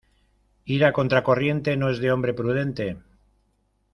Ir 0.75 0.85
contracorriente 0.99 1.77
no 1.77 1.91
es 1.91 1.99
de 1.99 2.11
hombre 2.11 2.33
prudente. 2.33 2.97